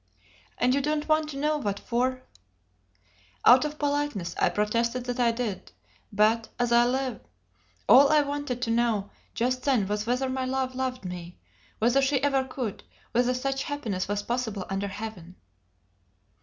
[0.57, 2.23] "And you don't want to know what for?"
[3.45, 5.73] Out of politeness I protested that I did;
[6.11, 7.19] but, as I live,
[7.87, 11.37] all I wanted to know just then was whether my love loved me
[11.77, 15.35] whether she ever could whether such happiness was possible under heaven!